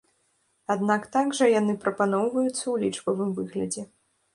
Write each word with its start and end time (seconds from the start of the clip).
Аднак 0.75 1.05
так 1.17 1.37
жа 1.41 1.51
яны 1.59 1.77
прапаноўваюцца 1.85 2.59
ў 2.67 2.75
лічбавым 2.87 3.41
выглядзе. 3.41 3.91